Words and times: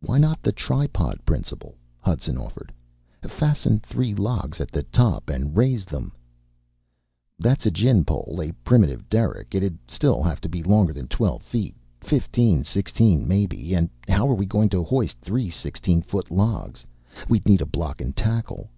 "Why 0.00 0.18
not 0.18 0.42
the 0.42 0.50
tripod 0.50 1.24
principle?" 1.24 1.76
Hudson 2.00 2.36
offered. 2.36 2.72
"Fasten 3.22 3.78
three 3.78 4.12
logs 4.12 4.60
at 4.60 4.72
the 4.72 4.82
top 4.82 5.30
and 5.30 5.56
raise 5.56 5.84
them." 5.84 6.10
"That's 7.38 7.64
a 7.64 7.70
gin 7.70 8.04
pole, 8.04 8.40
a 8.42 8.50
primitive 8.64 9.08
derrick. 9.08 9.54
It'd 9.54 9.78
still 9.86 10.20
have 10.20 10.40
to 10.40 10.48
be 10.48 10.64
longer 10.64 10.92
than 10.92 11.06
twelve 11.06 11.44
feet. 11.44 11.76
Fifteen, 12.00 12.64
sixteen, 12.64 13.28
maybe. 13.28 13.72
And 13.72 13.88
how 14.08 14.26
are 14.28 14.34
we 14.34 14.46
going 14.46 14.68
to 14.70 14.82
hoist 14.82 15.16
three 15.20 15.48
sixteen 15.48 16.02
foot 16.02 16.32
logs? 16.32 16.84
We'd 17.28 17.46
need 17.46 17.60
a 17.60 17.64
block 17.64 18.00
and 18.00 18.16
tackle." 18.16 18.68